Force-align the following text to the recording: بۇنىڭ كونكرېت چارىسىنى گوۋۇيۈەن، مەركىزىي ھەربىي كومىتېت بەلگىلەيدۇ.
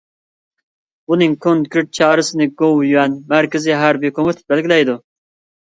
بۇنىڭ 1.11 1.35
كونكرېت 1.47 1.91
چارىسىنى 1.99 2.49
گوۋۇيۈەن، 2.63 3.21
مەركىزىي 3.37 3.79
ھەربىي 3.85 4.17
كومىتېت 4.19 4.51
بەلگىلەيدۇ. 4.53 5.01